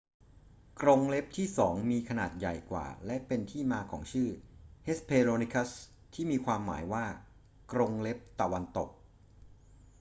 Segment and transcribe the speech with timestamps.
[0.81, 4.29] กรงเล็บที่สองมีขนาดใหญ่กว่า และเป็นที่มาของชื่อ
[4.87, 5.71] hesperonychus
[6.13, 7.05] ที่มีความหมายว่า
[7.71, 8.89] กรงเล็บตะวันตก